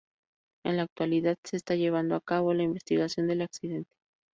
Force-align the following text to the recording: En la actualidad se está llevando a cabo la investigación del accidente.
En 0.65 0.77
la 0.77 0.81
actualidad 0.81 1.37
se 1.45 1.57
está 1.57 1.75
llevando 1.75 2.15
a 2.15 2.21
cabo 2.21 2.55
la 2.55 2.63
investigación 2.63 3.27
del 3.27 3.43
accidente. 3.43 3.93